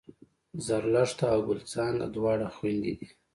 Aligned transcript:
زرلښته 0.65 1.25
او 1.33 1.39
ګل 1.47 1.61
څانګه 1.71 2.05
دواړه 2.15 2.47
خوېندې 2.55 2.93
دي 2.99 3.07